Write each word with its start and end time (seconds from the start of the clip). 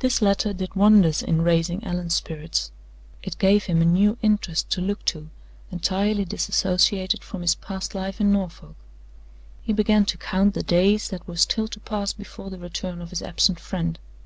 This 0.00 0.20
letter 0.20 0.52
did 0.52 0.74
wonders 0.76 1.22
in 1.22 1.40
raising 1.40 1.82
Allan's 1.82 2.14
spirits. 2.14 2.70
It 3.22 3.38
gave 3.38 3.64
him 3.64 3.80
a 3.80 3.86
new 3.86 4.18
interest 4.20 4.68
to 4.72 4.82
look 4.82 5.02
to, 5.06 5.30
entirely 5.70 6.26
disassociated 6.26 7.24
from 7.24 7.40
his 7.40 7.54
past 7.54 7.94
life 7.94 8.20
in 8.20 8.32
Norfolk. 8.32 8.76
He 9.62 9.72
began 9.72 10.04
to 10.04 10.18
count 10.18 10.52
the 10.52 10.62
days 10.62 11.08
that 11.08 11.26
were 11.26 11.36
still 11.38 11.68
to 11.68 11.80
pass 11.80 12.12
before 12.12 12.50
the 12.50 12.58
return 12.58 13.00
of 13.00 13.08
his 13.08 13.22
absent 13.22 13.58
friend. 13.58 13.98